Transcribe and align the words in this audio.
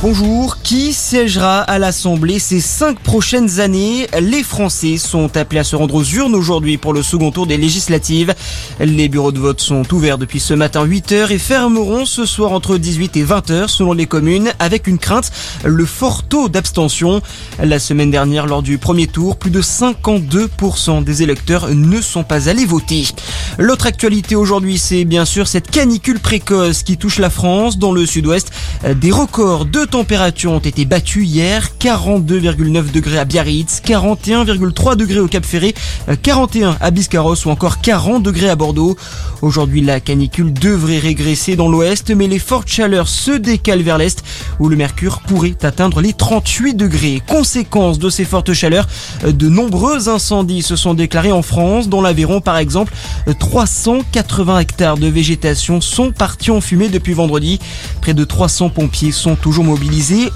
Bonjour, 0.00 0.62
qui 0.62 0.92
siégera 0.92 1.58
à 1.62 1.80
l'Assemblée 1.80 2.38
ces 2.38 2.60
cinq 2.60 3.00
prochaines 3.00 3.58
années? 3.58 4.06
Les 4.20 4.44
Français 4.44 4.96
sont 4.96 5.36
appelés 5.36 5.58
à 5.58 5.64
se 5.64 5.74
rendre 5.74 5.96
aux 5.96 6.04
urnes 6.04 6.36
aujourd'hui 6.36 6.78
pour 6.78 6.92
le 6.92 7.02
second 7.02 7.32
tour 7.32 7.48
des 7.48 7.56
législatives. 7.56 8.32
Les 8.78 9.08
bureaux 9.08 9.32
de 9.32 9.40
vote 9.40 9.60
sont 9.60 9.92
ouverts 9.92 10.16
depuis 10.16 10.38
ce 10.38 10.54
matin 10.54 10.86
8h 10.86 11.32
et 11.32 11.38
fermeront 11.38 12.06
ce 12.06 12.26
soir 12.26 12.52
entre 12.52 12.78
18 12.78 13.16
et 13.16 13.24
20h 13.24 13.66
selon 13.66 13.92
les 13.92 14.06
communes 14.06 14.52
avec 14.60 14.86
une 14.86 14.98
crainte, 14.98 15.32
le 15.64 15.84
fort 15.84 16.22
taux 16.22 16.48
d'abstention. 16.48 17.20
La 17.60 17.80
semaine 17.80 18.12
dernière, 18.12 18.46
lors 18.46 18.62
du 18.62 18.78
premier 18.78 19.08
tour, 19.08 19.34
plus 19.34 19.50
de 19.50 19.62
52% 19.62 21.02
des 21.02 21.24
électeurs 21.24 21.74
ne 21.74 22.00
sont 22.00 22.22
pas 22.22 22.48
allés 22.48 22.66
voter. 22.66 23.08
L'autre 23.58 23.86
actualité 23.86 24.36
aujourd'hui, 24.36 24.78
c'est 24.78 25.04
bien 25.04 25.24
sûr 25.24 25.48
cette 25.48 25.72
canicule 25.72 26.20
précoce 26.20 26.84
qui 26.84 26.98
touche 26.98 27.18
la 27.18 27.30
France 27.30 27.78
dans 27.78 27.90
le 27.90 28.06
sud-ouest. 28.06 28.52
Des 29.00 29.10
records 29.10 29.64
de 29.64 29.87
températures 29.88 30.52
ont 30.52 30.58
été 30.58 30.84
battues 30.84 31.24
hier. 31.24 31.70
42,9 31.80 32.92
degrés 32.92 33.18
à 33.18 33.24
Biarritz, 33.24 33.82
41,3 33.84 34.96
degrés 34.96 35.20
au 35.20 35.28
Cap 35.28 35.44
Ferré, 35.44 35.74
41 36.22 36.76
à 36.80 36.90
Biscarros 36.90 37.46
ou 37.46 37.50
encore 37.50 37.80
40 37.80 38.22
degrés 38.22 38.48
à 38.48 38.56
Bordeaux. 38.56 38.96
Aujourd'hui, 39.42 39.80
la 39.80 40.00
canicule 40.00 40.52
devrait 40.52 40.98
régresser 40.98 41.56
dans 41.56 41.68
l'ouest, 41.68 42.10
mais 42.10 42.26
les 42.26 42.38
fortes 42.38 42.68
chaleurs 42.68 43.08
se 43.08 43.30
décalent 43.30 43.82
vers 43.82 43.98
l'est 43.98 44.22
où 44.58 44.68
le 44.68 44.76
mercure 44.76 45.20
pourrait 45.20 45.56
atteindre 45.62 46.00
les 46.00 46.12
38 46.12 46.74
degrés. 46.74 47.22
Conséquence 47.26 47.98
de 47.98 48.10
ces 48.10 48.24
fortes 48.24 48.52
chaleurs, 48.52 48.88
de 49.24 49.48
nombreux 49.48 50.08
incendies 50.08 50.62
se 50.62 50.76
sont 50.76 50.94
déclarés 50.94 51.32
en 51.32 51.42
France, 51.42 51.88
dont 51.88 52.02
l'Aveyron 52.02 52.40
par 52.40 52.58
exemple. 52.58 52.92
380 53.38 54.58
hectares 54.58 54.98
de 54.98 55.06
végétation 55.06 55.80
sont 55.80 56.12
partis 56.12 56.50
en 56.50 56.60
fumée 56.60 56.88
depuis 56.88 57.14
vendredi. 57.14 57.58
Près 58.00 58.14
de 58.14 58.24
300 58.24 58.70
pompiers 58.70 59.12
sont 59.12 59.36
toujours 59.36 59.64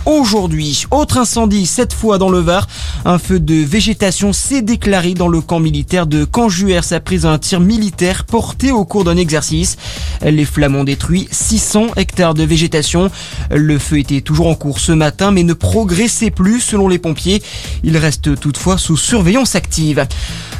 aujourd'hui. 0.07 0.85
Autre 0.91 1.19
incendie, 1.19 1.67
cette 1.67 1.93
fois 1.93 2.19
dans 2.19 2.29
le 2.29 2.39
Var. 2.39 2.67
Un 3.05 3.19
feu 3.19 3.41
de 3.41 3.55
végétation 3.55 4.33
s'est 4.33 4.63
déclaré 4.63 5.15
dans 5.15 5.29
le 5.29 5.41
camp 5.41 5.59
militaire 5.59 6.07
de 6.07 6.25
Canjuers 6.25 6.93
après 6.93 7.25
un 7.25 7.39
tir 7.39 7.61
militaire 7.61 8.25
porté 8.25 8.71
au 8.71 8.85
cours 8.85 9.05
d'un 9.05 9.17
exercice. 9.17 9.77
Les 10.23 10.45
flammes 10.45 10.77
ont 10.77 10.85
détruit 10.85 11.29
600 11.31 11.89
hectares 11.97 12.35
de 12.35 12.45
végétation. 12.45 13.11
Le 13.51 13.79
feu 13.79 13.99
était 13.99 14.21
toujours 14.21 14.49
en 14.49 14.55
cours 14.55 14.79
ce 14.79 14.93
matin 14.93 15.31
mais 15.31 15.43
ne 15.43 15.55
progressait 15.55 16.31
plus 16.31 16.61
selon 16.61 16.89
les 16.89 16.99
pompiers. 16.99 17.43
Il 17.83 17.97
reste 17.97 18.39
toutefois 18.39 18.79
sous 18.79 18.97
surveillance 18.97 19.55
active. 19.57 20.07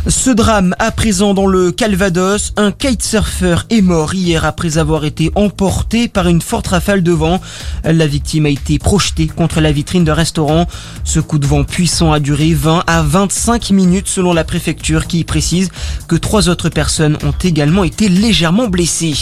Ce 0.09 0.31
drame 0.31 0.75
à 0.81 0.91
présent 0.91 1.33
dans 1.33 1.47
le 1.47 1.71
Calvados, 1.71 2.53
un 2.57 2.73
kitesurfer 2.73 3.59
est 3.71 3.83
mort 3.83 4.15
hier 4.15 4.45
après 4.45 4.77
avoir 4.77 5.05
été 5.05 5.31
emporté 5.37 6.09
par 6.09 6.27
une 6.27 6.41
forte 6.41 6.67
rafale 6.67 7.05
de 7.05 7.13
vent. 7.13 7.41
La 7.85 8.09
victime 8.09 8.47
a 8.47 8.49
été 8.49 8.81
projetée 8.81 9.29
contre 9.29 9.61
la 9.61 9.71
vitrine 9.71 10.03
d'un 10.03 10.15
restaurant. 10.15 10.67
Ce 11.05 11.21
coup 11.21 11.39
de 11.39 11.47
vent 11.47 11.63
puissant 11.63 12.13
a 12.13 12.19
duré 12.19 12.53
20 12.53 12.83
à 12.89 13.03
25 13.03 13.71
minutes 13.71 14.09
selon 14.09 14.33
la 14.33 14.43
préfecture 14.43 15.07
qui 15.07 15.23
précise 15.23 15.71
que 16.09 16.17
trois 16.17 16.49
autres 16.49 16.69
personnes 16.69 17.17
ont 17.23 17.35
également 17.41 17.85
été 17.85 18.09
légèrement 18.09 18.67
blessées. 18.67 19.15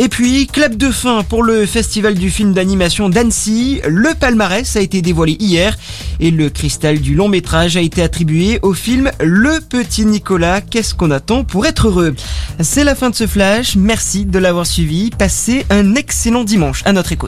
Et 0.00 0.08
puis, 0.08 0.46
clap 0.46 0.76
de 0.76 0.92
fin 0.92 1.24
pour 1.24 1.42
le 1.42 1.66
festival 1.66 2.14
du 2.14 2.30
film 2.30 2.52
d'animation 2.52 3.08
d'Annecy. 3.08 3.80
Le 3.84 4.14
palmarès 4.14 4.76
a 4.76 4.80
été 4.80 5.02
dévoilé 5.02 5.36
hier 5.40 5.76
et 6.20 6.30
le 6.30 6.50
cristal 6.50 7.00
du 7.00 7.16
long 7.16 7.26
métrage 7.26 7.76
a 7.76 7.80
été 7.80 8.00
attribué 8.00 8.60
au 8.62 8.74
film 8.74 9.10
Le 9.18 9.58
Petit 9.60 10.06
Nicolas. 10.06 10.60
Qu'est-ce 10.60 10.94
qu'on 10.94 11.10
attend 11.10 11.42
pour 11.42 11.66
être 11.66 11.88
heureux? 11.88 12.14
C'est 12.60 12.84
la 12.84 12.94
fin 12.94 13.10
de 13.10 13.16
ce 13.16 13.26
flash. 13.26 13.74
Merci 13.74 14.24
de 14.24 14.38
l'avoir 14.38 14.66
suivi. 14.66 15.10
Passez 15.10 15.66
un 15.68 15.96
excellent 15.96 16.44
dimanche 16.44 16.82
à 16.84 16.92
notre 16.92 17.10
écoute. 17.10 17.26